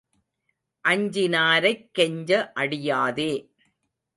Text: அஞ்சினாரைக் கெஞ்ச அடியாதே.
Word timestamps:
அஞ்சினாரைக் 0.85 1.83
கெஞ்ச 1.91 2.31
அடியாதே. 2.55 3.31